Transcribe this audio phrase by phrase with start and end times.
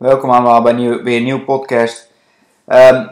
[0.00, 2.10] Welkom allemaal bij weer een nieuwe podcast.
[2.66, 3.06] Ehm,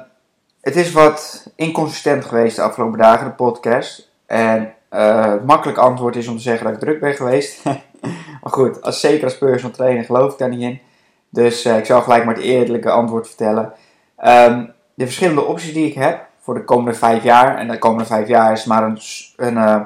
[0.60, 4.10] het is wat inconsistent geweest de afgelopen dagen, de podcast.
[4.26, 7.64] En eh, het makkelijke antwoord is om te zeggen dat ik druk ben geweest.
[8.42, 10.80] maar goed, als, zeker als personal trainer geloof ik daar niet in.
[11.28, 13.72] Dus uh, ik zal gelijk maar het eerlijke antwoord vertellen.
[14.16, 14.64] Ehm,
[14.94, 17.56] de verschillende opties die ik heb voor de komende vijf jaar.
[17.56, 18.98] En de komende vijf jaar is maar een,
[19.36, 19.80] een, uh,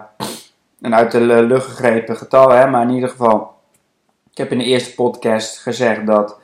[0.80, 2.50] een uit de lucht gegrepen getal.
[2.50, 2.66] Hè?
[2.66, 3.54] Maar in ieder geval,
[4.30, 6.40] ik heb in de eerste podcast gezegd dat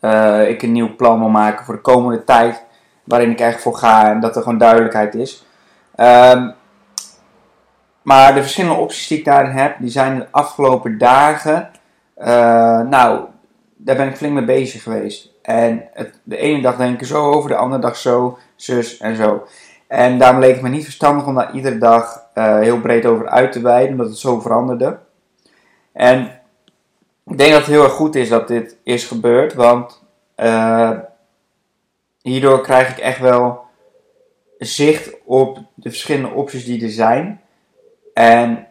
[0.00, 2.64] uh, ik een nieuw plan wil maken voor de komende tijd.
[3.04, 5.46] Waarin ik echt voor ga en dat er gewoon duidelijkheid is.
[5.96, 6.54] Um,
[8.02, 11.70] maar de verschillende opties die ik daarin heb, die zijn de afgelopen dagen.
[12.18, 12.26] Uh,
[12.80, 13.20] nou,
[13.76, 15.30] daar ben ik flink mee bezig geweest.
[15.42, 19.16] En het, de ene dag denk ik zo over, de andere dag zo, zus en
[19.16, 19.46] zo.
[19.86, 23.28] En daarom leek het me niet verstandig om daar iedere dag uh, heel breed over
[23.28, 24.98] uit te wijden, omdat het zo veranderde.
[25.92, 26.37] En
[27.28, 30.02] ik denk dat het heel erg goed is dat dit is gebeurd, want
[30.36, 30.90] uh,
[32.22, 33.60] hierdoor krijg ik echt wel
[34.58, 37.40] zicht op de verschillende opties die er zijn
[38.14, 38.66] en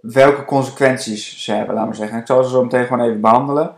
[0.00, 2.18] welke consequenties ze hebben, laten we zeggen.
[2.18, 3.74] Ik zal ze zo meteen gewoon even behandelen.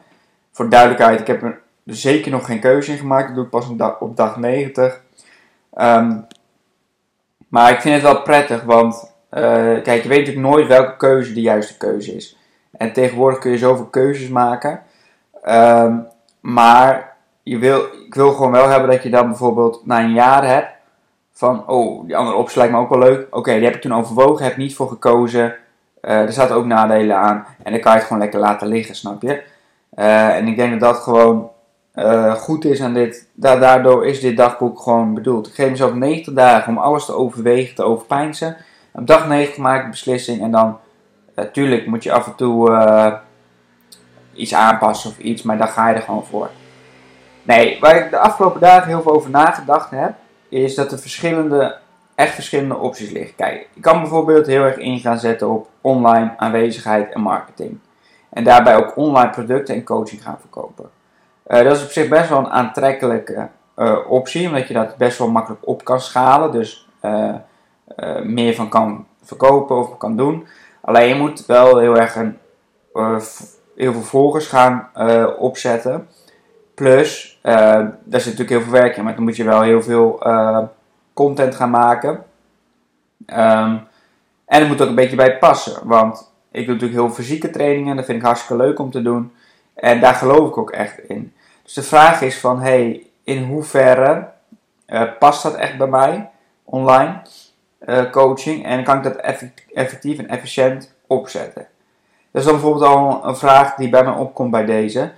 [0.53, 3.69] Voor duidelijkheid, ik heb er zeker nog geen keuze in gemaakt, dat doe ik pas
[3.69, 5.03] op dag, op dag 90.
[5.79, 6.27] Um,
[7.49, 9.41] maar ik vind het wel prettig, want uh,
[9.83, 12.37] kijk, je weet natuurlijk nooit welke keuze de juiste keuze is.
[12.73, 14.83] En tegenwoordig kun je zoveel keuzes maken.
[15.49, 16.07] Um,
[16.41, 20.47] maar je wil, ik wil gewoon wel hebben dat je dan bijvoorbeeld na een jaar
[20.47, 20.69] hebt
[21.33, 23.27] van, oh, die andere optie lijkt me ook wel leuk.
[23.31, 25.55] Oké, die heb ik toen overwogen, heb niet voor gekozen.
[26.03, 27.47] Uh, er zaten ook nadelen aan.
[27.63, 29.43] En dan kan je het gewoon lekker laten liggen, snap je?
[29.99, 31.51] Uh, en ik denk dat dat gewoon
[31.95, 35.47] uh, goed is en dit, da daardoor is dit dagboek gewoon bedoeld.
[35.47, 38.57] Ik geef mezelf 90 dagen om alles te overwegen, te overpijnsen.
[38.93, 40.79] Op dag 90 maak ik beslissing en dan
[41.41, 43.15] Natuurlijk moet je af en toe uh,
[44.33, 46.51] iets aanpassen of iets, maar dan ga je er gewoon voor.
[47.43, 50.15] Nee, waar ik de afgelopen dagen heel veel over nagedacht heb,
[50.49, 51.77] is dat er verschillende,
[52.15, 53.35] echt verschillende opties liggen.
[53.37, 57.79] Kijk, ik kan bijvoorbeeld heel erg in gaan zetten op online aanwezigheid en marketing.
[58.31, 60.91] En daarbij ook online producten en coaching gaan verkopen.
[61.47, 65.19] Uh, dat is op zich best wel een aantrekkelijke uh, optie, omdat je dat best
[65.19, 66.53] wel makkelijk op kan schalen.
[66.53, 66.89] Dus
[68.23, 70.47] meer van kan verkopen of kan doen.
[70.81, 72.39] Alleen je moet wel heel erg een,
[72.95, 73.21] uh,
[73.77, 76.09] heel veel volgers gaan uh, opzetten.
[76.75, 77.53] Plus, uh,
[78.05, 80.23] daar zit natuurlijk heel veel werk in, maar dan moet je wel heel veel
[81.13, 82.11] content gaan maken.
[83.27, 83.89] Um,
[84.47, 87.97] en het moet ook een beetje bij passen, want ik doe natuurlijk heel fysieke trainingen,
[87.97, 89.33] dat vind ik hartstikke leuk om te doen.
[89.75, 91.33] En daar geloof ik ook echt in.
[91.63, 94.29] Dus de vraag is van, hey, in hoeverre
[95.19, 96.31] past dat echt bij mij
[96.65, 97.23] online?
[97.87, 99.17] Uh, coaching en kan ik dat
[99.73, 101.67] effectief en efficiënt opzetten?
[102.31, 105.13] Dat is dan bijvoorbeeld al een vraag die bij mij opkomt bij deze.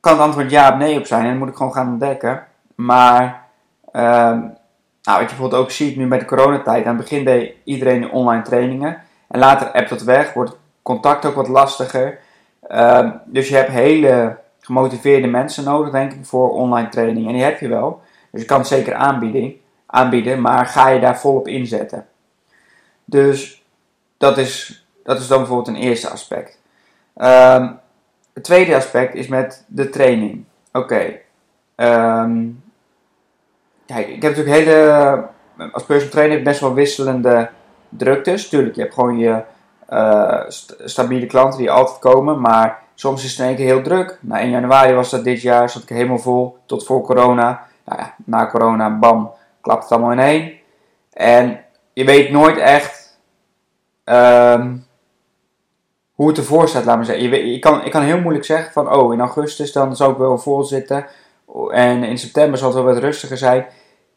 [0.00, 2.46] Kan het antwoord ja of nee op zijn en moet ik gewoon gaan ontdekken.
[2.74, 3.44] Maar
[3.92, 4.56] um,
[5.02, 6.84] nou, wat je bijvoorbeeld ook ziet nu bij de coronatijd.
[6.84, 9.02] Aan het begin deed iedereen online trainingen.
[9.28, 12.18] En later appt dat weg, wordt contact ook wat lastiger.
[12.70, 17.26] Um, dus je hebt hele gemotiveerde mensen nodig, denk ik, voor online training.
[17.26, 18.00] En die heb je wel.
[18.30, 19.60] Dus je kan het zeker aanbieden
[19.94, 22.06] aanbieden, maar ga je daar volop inzetten?
[23.04, 23.64] Dus
[24.16, 26.58] dat is, dat is dan bijvoorbeeld een eerste aspect.
[27.16, 27.78] Um,
[28.32, 30.44] het tweede aspect is met de training.
[30.72, 31.18] Oké.
[31.76, 32.62] Um,
[33.86, 35.28] kijk, ik heb natuurlijk hele.
[35.72, 37.50] Als personal trainer best wel wisselende
[37.88, 38.48] druktes.
[38.48, 39.42] Tuurlijk, je hebt gewoon je
[40.48, 42.40] st stabiele klanten die altijd komen.
[42.40, 44.18] Maar soms is het in één keer heel druk.
[44.20, 46.58] Na 1 januari was dat dit jaar, zat ik helemaal vol.
[46.66, 47.66] Tot voor corona.
[47.84, 49.32] Nou ja, na corona, bam
[49.64, 50.52] klapt het allemaal in één.
[51.12, 53.18] En je weet nooit echt
[54.04, 54.86] um,
[56.14, 57.50] hoe het ervoor staat, laat maar zeggen.
[57.50, 60.38] Je, kan, ik kan heel moeilijk zeggen van, oh, in augustus dan zou ik wel
[60.38, 61.06] vol zitten.
[61.70, 63.66] En in september zal het wel wat rustiger zijn.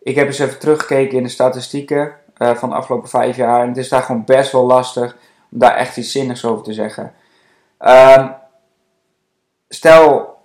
[0.01, 3.61] Ik heb eens even teruggekeken in de statistieken uh, van de afgelopen vijf jaar.
[3.61, 5.15] En het is daar gewoon best wel lastig
[5.51, 7.13] om daar echt iets zinnigs over te zeggen.
[7.79, 8.35] Um,
[9.69, 10.35] stel,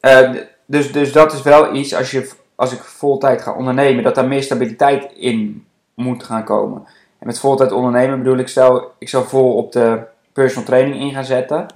[0.00, 0.30] uh,
[0.66, 2.30] dus, dus dat is wel iets als je
[2.60, 6.84] als ik voltijd ga ondernemen, dat daar meer stabiliteit in moet gaan komen.
[7.18, 10.02] En met voltijd ondernemen bedoel ik, stel, ik zou vol op de
[10.32, 11.66] personal training in gaan zetten.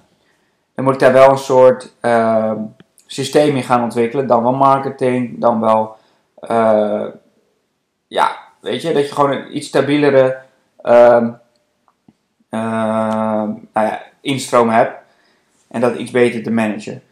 [0.74, 2.58] dan moet ik daar wel een soort ehm,
[3.06, 4.26] systeem in gaan ontwikkelen.
[4.26, 5.96] Dan wel marketing, dan wel,
[6.34, 7.06] eh,
[8.06, 10.38] ja, weet je, dat je gewoon een iets stabielere
[10.82, 11.30] ehm,
[12.48, 14.98] ehm, nou instroom hebt.
[15.68, 17.02] En dat iets beter te managen.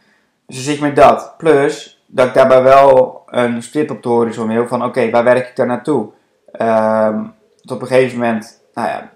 [0.45, 1.33] Dus dan zit ik met dat.
[1.37, 5.49] Plus dat ik daarbij wel een stip op de horizon wil van oké, waar werk
[5.49, 6.09] ik daar naartoe?
[7.61, 9.09] Tot op een gegeven moment, nou ja,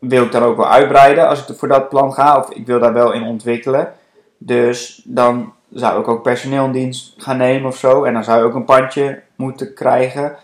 [0.00, 2.36] wil ik dan ook wel uitbreiden als ik voor dat plan ga.
[2.36, 3.92] Of ik wil daar wel in ontwikkelen.
[4.38, 8.04] Dus dan zou ik ook personeel in dienst gaan nemen of zo.
[8.04, 10.36] En dan zou je ook een pandje moeten krijgen.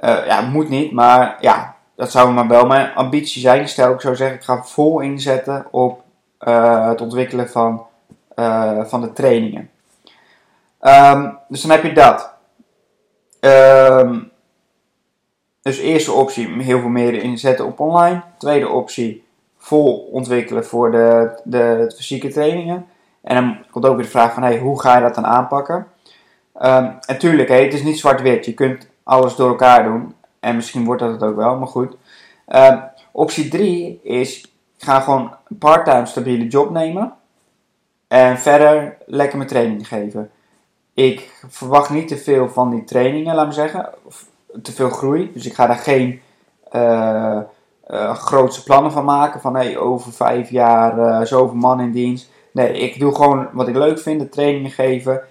[0.00, 3.68] Uh, ja, moet niet, maar ja, dat zou maar wel mijn ambitie zijn.
[3.68, 6.02] Stel, ik zou zeggen, ik ga vol inzetten op
[6.40, 7.86] uh, het ontwikkelen van,
[8.36, 9.70] uh, van de trainingen.
[10.82, 12.34] Um, dus dan heb je dat.
[13.40, 14.30] Um,
[15.62, 18.22] dus eerste optie, heel veel meer inzetten op online.
[18.38, 19.24] Tweede optie,
[19.58, 22.86] vol ontwikkelen voor de, de, de fysieke trainingen.
[23.22, 25.86] En dan komt ook weer de vraag van, hey, hoe ga je dat dan aanpakken?
[26.62, 28.44] Um, en tuurlijk, het is niet zwart-wit.
[28.44, 30.14] Je kunt alles door elkaar doen.
[30.40, 31.96] En misschien wordt dat het ook wel, maar goed.
[32.48, 32.82] Um,
[33.12, 37.14] optie 3 is, ga gewoon een part-time stabiele job nemen.
[38.08, 40.30] En verder lekker mijn training geven.
[40.94, 43.88] Ik verwacht niet te veel van die trainingen, laat me zeggen.
[44.62, 45.30] Te veel groei.
[45.34, 46.20] Dus ik ga daar geen
[46.72, 47.40] uh,
[48.14, 49.40] grootste plannen van maken.
[49.40, 52.30] Van hey, over vijf jaar uh, zoveel man in dienst.
[52.52, 55.12] Nee, ik doe gewoon wat ik leuk vind, de trainingen geven.
[55.12, 55.28] Er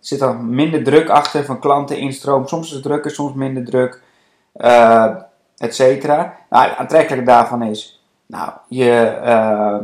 [0.00, 2.46] zit er minder druk achter van klanten instroom.
[2.46, 4.02] Soms is het drukker, soms minder druk.
[5.56, 6.36] Et cetera.
[6.50, 9.76] Nou, het aantrekkelijke daarvan is, nou, je, uh,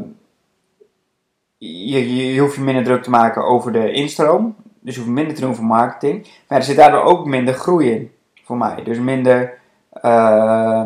[1.58, 4.56] je, je, hoeft je minder druk te maken over de instroom.
[4.86, 6.28] Dus je hoeft minder te doen voor marketing.
[6.48, 8.12] Maar er zit daardoor ook minder groei in
[8.44, 8.82] voor mij.
[8.84, 9.58] Dus minder,
[10.02, 10.84] uh,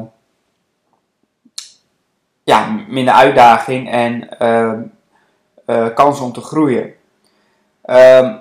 [2.42, 4.28] ja, minder uitdaging en
[5.66, 6.82] uh, kansen om te groeien.
[6.82, 8.40] Um,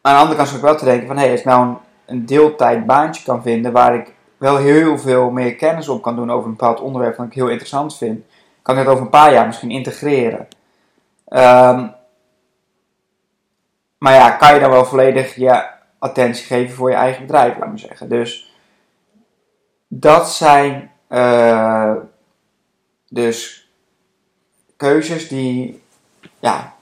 [0.00, 1.66] aan de andere kant zou ik wel te denken van, hé, hey, als ik nou
[1.66, 1.76] een,
[2.06, 6.30] een deeltijd baantje kan vinden waar ik wel heel veel meer kennis op kan doen
[6.30, 8.24] over een bepaald onderwerp dat ik heel interessant vind,
[8.62, 10.48] kan ik dat over een paar jaar misschien integreren.
[11.28, 12.00] Um,
[14.02, 15.64] maar ja, kan je dan wel volledig je
[15.98, 18.08] attentie geven voor je eigen bedrijf, laat me zeggen.
[18.08, 18.52] Dus
[19.88, 21.94] dat zijn uh,
[23.08, 23.70] dus
[24.76, 25.82] keuzes die,
[26.38, 26.74] ja,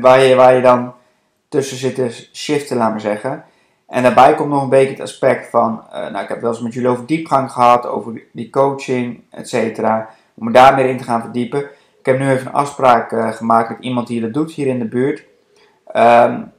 [0.00, 0.94] waar, je, waar je dan
[1.48, 3.44] tussen zit te shiften, laat me zeggen.
[3.86, 6.60] En daarbij komt nog een beetje het aspect van, uh, nou ik heb wel eens
[6.60, 10.10] met jullie over diepgang gehad, over die coaching, et cetera.
[10.34, 11.62] Om me daar meer in te gaan verdiepen.
[11.98, 14.78] Ik heb nu even een afspraak uh, gemaakt met iemand die dat doet hier in
[14.78, 15.24] de buurt.
[15.96, 16.52] Um,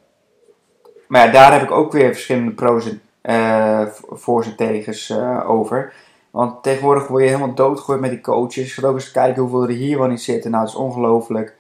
[1.08, 3.02] maar daar heb ik ook weer verschillende pro's en
[3.36, 5.94] uh, voor en tegens uh, over.
[6.32, 8.74] Want tegenwoordig word je helemaal doodgegooid met die coaches.
[8.74, 10.52] Ga ook eens kijken hoeveel er hier wel zitten.
[10.52, 11.56] Nou, dat is ongelooflijk.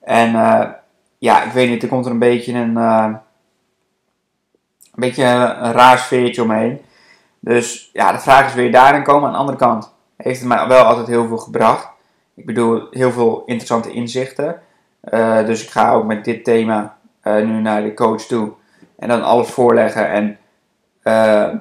[0.00, 0.68] En uh,
[1.18, 3.20] ja, ik weet niet, er komt er een beetje een, een
[4.94, 6.80] beetje een raar sfeertje omheen.
[7.40, 9.26] Dus ja, de vraag is, wil je daarin komen?
[9.26, 11.88] Aan de andere kant heeft het mij wel altijd heel veel gebracht.
[12.34, 14.60] Ik bedoel, heel veel interessante inzichten.
[15.46, 18.52] dus ik ga ook met dit thema nu naar de coach toe.
[18.98, 20.08] En dan alles voorleggen.
[20.08, 20.38] En
[21.02, 21.60] uh,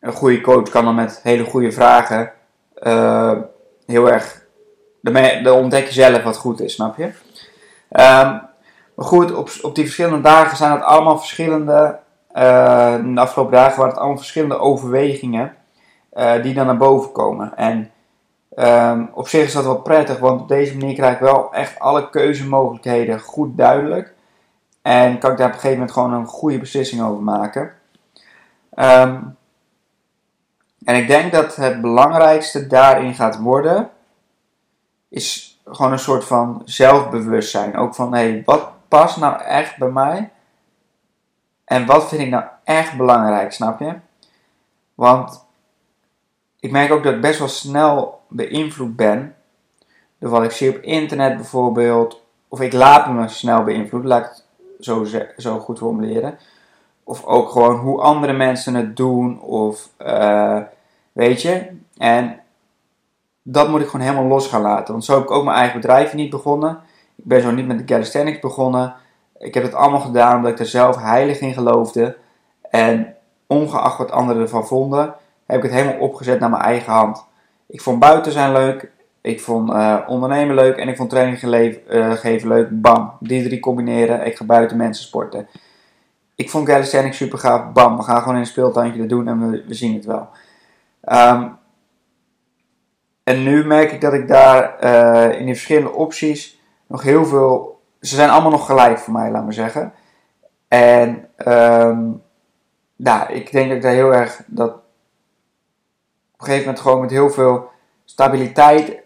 [0.00, 2.32] een goede coach kan dan met hele goede vragen
[2.82, 3.36] uh,
[3.86, 4.46] heel erg.
[5.00, 7.04] Dan ontdek je zelf wat goed is, snap je?
[7.04, 7.12] Um,
[8.94, 11.98] maar goed, op, op die verschillende dagen zijn het allemaal verschillende.
[12.32, 15.56] De afgelopen dagen waren het allemaal verschillende overwegingen
[16.42, 17.56] die dan naar boven komen.
[17.56, 17.90] En
[18.56, 21.78] um, op zich is dat wel prettig, want op deze manier krijg ik wel echt
[21.78, 24.14] alle keuzemogelijkheden goed duidelijk.
[24.82, 27.72] En kan ik daar op een gegeven moment gewoon een goede beslissing over maken.
[28.74, 29.36] Um,
[30.84, 33.90] en ik denk dat het belangrijkste daarin gaat worden,
[35.08, 37.76] is gewoon een soort van zelfbewustzijn.
[37.76, 40.30] Ook van, hé, hey, wat past nou echt bij mij?
[41.64, 43.94] En wat vind ik nou echt belangrijk, snap je?
[44.94, 45.46] Want
[46.60, 49.36] ik merk ook dat ik best wel snel beïnvloed ben
[50.18, 52.22] door wat ik zie op internet bijvoorbeeld.
[52.48, 54.42] Of ik laat me snel beïnvloeden, laat ik
[54.80, 55.06] zo,
[55.36, 56.38] zo goed formuleren.
[57.04, 59.40] Of ook gewoon hoe andere mensen het doen.
[59.40, 60.58] Of uh,
[61.12, 61.66] weet je.
[61.96, 62.40] En
[63.42, 64.92] dat moet ik gewoon helemaal los gaan laten.
[64.92, 66.78] Want zo heb ik ook mijn eigen bedrijf niet begonnen.
[67.16, 68.94] Ik ben zo niet met de calisthenics begonnen.
[69.38, 72.16] Ik heb het allemaal gedaan omdat ik er zelf heilig in geloofde.
[72.70, 73.14] En
[73.46, 75.14] ongeacht wat anderen ervan vonden,
[75.46, 77.24] heb ik het helemaal opgezet naar mijn eigen hand.
[77.66, 78.90] Ik vond buiten zijn leuk.
[79.20, 82.80] Ik vond uh, ondernemen leuk en ik vond training uh, geven leuk.
[82.80, 84.26] Bam, die drie combineren.
[84.26, 85.48] Ik ga buiten mensen sporten.
[86.34, 87.72] Ik vond calisthenics super gaaf.
[87.72, 90.28] Bam, we gaan gewoon in een speeltuintje dat doen en we, we zien het wel.
[91.12, 91.58] Um,
[93.22, 97.80] en nu merk ik dat ik daar uh, in die verschillende opties nog heel veel.
[98.00, 99.92] Ze zijn allemaal nog gelijk voor mij, laat maar zeggen.
[100.68, 102.22] En um,
[103.28, 104.82] ik denk dat ik daar heel erg dat op
[106.36, 107.70] een gegeven moment gewoon met heel veel
[108.04, 108.99] stabiliteit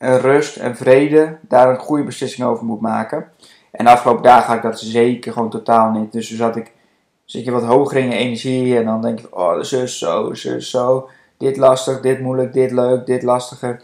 [0.00, 3.28] en rust en vrede daar een goede beslissing over moet maken.
[3.70, 6.12] En de afgelopen dagen had ik dat zeker gewoon totaal niet.
[6.12, 6.72] Dus toen zat ik,
[7.24, 11.08] zit je wat hoger in je energie en dan denk je, oh, zus zo, zo.
[11.36, 13.82] Dit lastig, dit moeilijk, dit leuk, dit lastiger.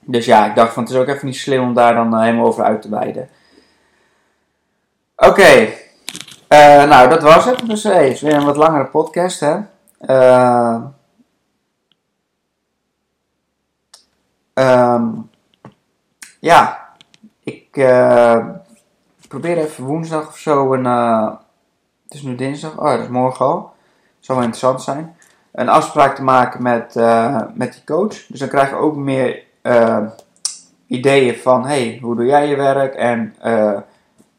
[0.00, 2.20] Dus ja, ik dacht van het is ook even niet slim om daar dan eh,
[2.20, 3.28] helemaal over uit te wijden.
[5.16, 5.68] Oké,
[6.48, 7.66] uh, nou dat was het.
[7.66, 9.56] Dus hey, het is weer een wat langere podcast hè.
[10.00, 10.84] Uh,
[14.58, 15.30] um,
[16.40, 16.88] ja,
[17.42, 18.46] ik uh,
[19.28, 20.84] probeer even woensdag of zo een.
[22.04, 23.72] het is nu dinsdag, oh dat is morgen al.
[24.20, 25.16] Zou wel interessant zijn.
[25.52, 26.94] Een afspraak te maken met,
[27.54, 28.26] met die coach.
[28.26, 29.42] Dus dan krijg je ook meer
[30.86, 32.94] ideeën van: hey, hoe doe jij je werk?
[32.94, 33.34] En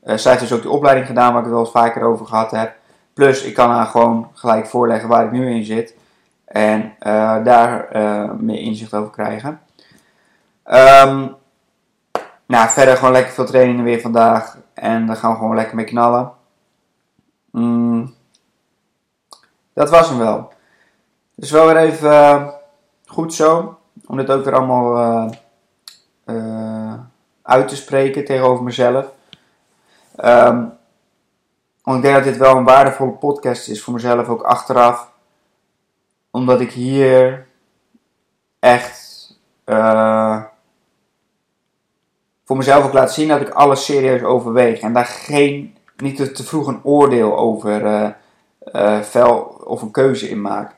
[0.01, 2.51] zij heeft dus ook de opleiding gedaan waar ik het wel eens vaker over gehad
[2.51, 2.75] heb.
[3.13, 5.95] Plus ik kan haar gewoon gelijk voorleggen waar ik nu in zit.
[6.45, 6.93] En
[7.43, 7.88] daar
[8.39, 9.59] meer inzicht over krijgen.
[10.71, 11.35] Um,
[12.45, 14.57] nou, verder gewoon lekker veel trainingen weer vandaag.
[14.73, 16.31] En daar gaan we gewoon lekker mee knallen.
[17.51, 18.15] Mm,
[19.73, 20.53] dat was hem wel.
[21.35, 22.53] Dus wel weer even
[23.05, 23.79] goed zo.
[24.05, 25.31] Om dit ook weer allemaal
[27.41, 29.05] uit te spreken tegenover mezelf.
[30.23, 30.77] Um,
[31.83, 35.11] want ik denk dat dit wel een waardevolle podcast is voor mezelf ook achteraf.
[36.31, 37.47] Omdat ik hier
[38.59, 39.07] echt
[42.49, 44.79] voor mezelf ook laat zien dat ik alles serieus overweeg.
[44.79, 48.09] En daar geen, niet te vroeg een oordeel over uh,
[48.73, 50.75] uh, vel of een keuze in maak.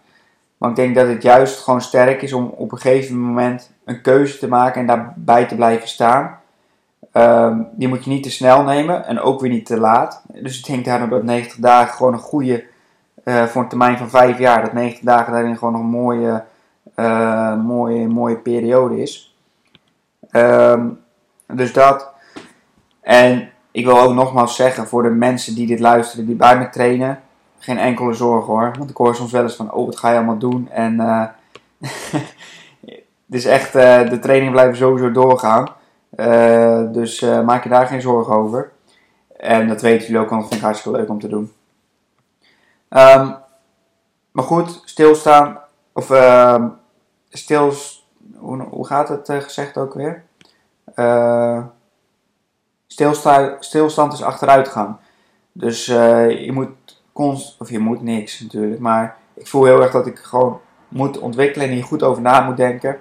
[0.58, 4.02] Maar ik denk dat het juist gewoon sterk is om op een gegeven moment een
[4.02, 6.40] keuze te maken en daarbij te blijven staan.
[7.14, 10.22] Um, die moet je niet te snel nemen en ook weer niet te laat.
[10.28, 12.64] Dus ik denk daarom dat 90 dagen gewoon een goede,
[13.24, 16.44] uh, voor een termijn van 5 jaar, dat 90 dagen daarin gewoon een mooie,
[17.58, 19.36] mooie, mooie periode is.
[20.32, 21.00] Um,
[21.54, 22.08] dus dat.
[23.02, 26.70] En ik wil ook nogmaals zeggen voor de mensen die dit luisteren, die bij me
[26.70, 27.22] trainen,
[27.60, 28.74] geen enkele zorg hoor.
[28.78, 30.70] Want ik hoor soms wel eens van, oh wat ga je allemaal doen?
[30.70, 31.28] En uh,
[33.26, 35.68] dus echt, de trainingen blijven sowieso doorgaan.
[36.16, 38.72] Uh, dus maak je daar geen zorgen over.
[39.38, 41.52] En dat weten jullie ook, want dat vind ik hartstikke leuk om te doen.
[42.90, 43.36] Um,
[44.32, 45.60] maar goed, stilstaan.
[45.94, 46.66] Of uh,
[47.30, 48.08] stils.
[48.36, 50.24] Hoe, hoe gaat het gezegd ook weer?
[53.60, 54.96] Stilstand is achteruitgang.
[55.52, 57.56] Dus je moet const.
[57.60, 58.80] Of je moet niks natuurlijk.
[58.80, 62.42] Maar ik voel heel erg dat ik gewoon moet ontwikkelen en hier goed over na
[62.42, 63.00] moet denken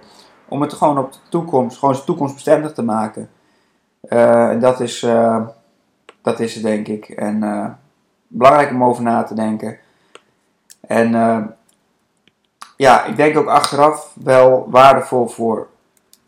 [0.48, 3.30] om het gewoon op de toekomst, gewoon toekomstbestendig te maken.
[4.02, 5.06] Uh, en dat is,
[6.22, 7.08] dat is het denk ik.
[7.08, 7.78] En
[8.26, 9.78] belangrijk om over na te denken.
[10.80, 11.10] En
[12.76, 15.68] ja, ik denk ook achteraf wel waardevol voor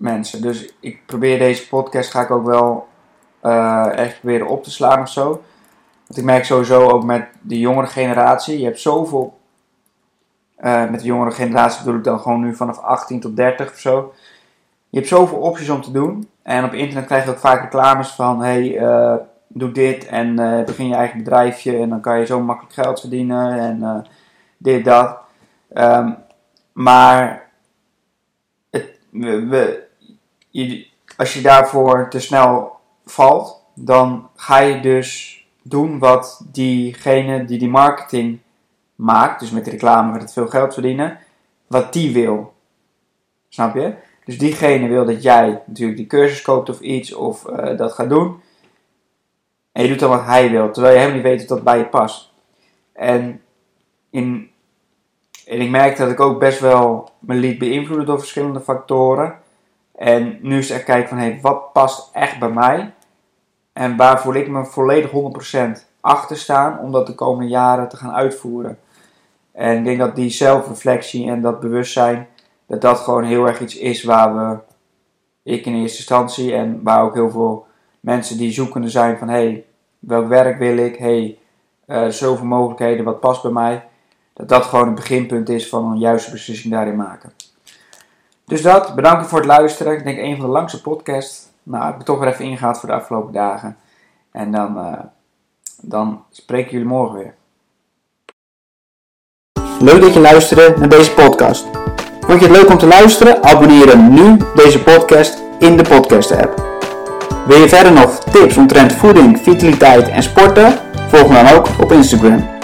[0.02, 0.42] mensen.
[0.42, 2.88] Dus ik probeer deze podcast, ga ik ook wel
[3.94, 5.42] echt proberen op te slaan of zo.
[6.06, 9.40] Want ik merk sowieso ook met de jongere generatie, je hebt zoveel
[10.62, 13.78] uh, met de jongere generatie bedoel ik dan gewoon nu vanaf 18 tot 30 of
[13.78, 14.12] zo.
[14.88, 16.28] Je hebt zoveel opties om te doen.
[16.42, 19.14] En op internet krijg je ook vaak reclames van: hey, uh,
[19.48, 23.58] doe dit en begin je eigen bedrijfje en dan kan je zo makkelijk geld verdienen
[23.58, 24.06] en
[24.56, 25.18] dit, dat.
[25.74, 26.16] Um,
[26.72, 27.48] maar
[28.70, 29.86] het, we,
[30.52, 37.58] je, als je daarvoor te snel valt, dan ga je dus doen wat diegene die
[37.58, 38.38] die marketing
[38.94, 41.18] maakt, dus met reclame met het veel geld verdienen,
[41.66, 42.52] wat die wil.
[43.48, 43.94] Snap je?
[44.24, 48.08] Dus diegene wil dat jij natuurlijk die cursus koopt of iets of uh, dat gaat
[48.08, 48.40] doen.
[49.72, 51.78] En je doet dan wat hij wil, terwijl je helemaal niet weet of dat bij
[51.78, 52.32] je past.
[52.92, 53.40] En,
[54.10, 54.50] in,
[55.46, 59.41] en ik merkte dat ik ook best wel me liet beïnvloeden door verschillende factoren.
[60.02, 62.94] En nu is echt kijken van, hé, hey, wat past echt bij mij?
[63.72, 65.10] En waar voel ik me volledig
[65.80, 68.78] 100% achter staan om dat de komende jaren te gaan uitvoeren.
[69.52, 72.28] En ik denk dat die zelfreflectie en dat bewustzijn,
[72.66, 74.58] dat dat gewoon heel erg iets is waar we,
[75.42, 77.66] ik in eerste instantie en waar ook heel veel
[78.00, 79.64] mensen die zoekende zijn van hé, hey,
[79.98, 80.96] welk werk wil ik?
[80.96, 81.38] Hey,
[81.86, 83.88] uh, zoveel mogelijkheden, wat past bij mij?
[84.32, 87.32] Dat dat gewoon een beginpunt is van een juiste beslissing daarin maken.
[88.52, 89.92] Dus dat, bedankt voor het luisteren.
[89.92, 91.48] Ik denk een van de langste podcasts.
[91.62, 93.76] Nou, ik ben toch weer even ingehaald voor de afgelopen dagen.
[94.32, 94.98] En dan, uh,
[95.80, 97.34] dan spreken jullie morgen weer.
[99.80, 101.66] Leuk dat je luisterde naar deze podcast.
[102.20, 103.42] Vond je het leuk om te luisteren?
[103.42, 106.80] Abonneer dan nu deze podcast in de podcast app.
[107.46, 110.78] Wil je verder nog tips omtrent voeding, vitaliteit en sporten?
[111.08, 112.61] Volg me dan ook op Instagram.